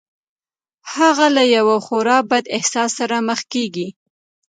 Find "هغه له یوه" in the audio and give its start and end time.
0.95-1.77